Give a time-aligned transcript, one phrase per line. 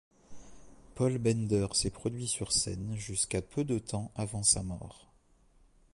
[0.95, 5.11] Paul Bender s'est produit sur scène jusqu'à peu de temps avant sa mort.